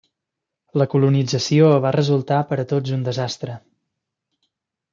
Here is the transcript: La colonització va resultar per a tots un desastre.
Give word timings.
La 0.81 0.87
colonització 0.93 1.67
va 1.83 1.93
resultar 1.97 2.39
per 2.53 2.59
a 2.63 2.65
tots 2.73 2.95
un 2.99 3.05
desastre. 3.11 3.59